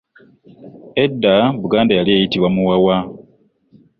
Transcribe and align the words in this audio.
Edda 1.03 1.35
Buganda 1.61 1.93
yali 1.95 2.11
eyitibwa 2.13 2.49
Muwawa. 2.55 2.97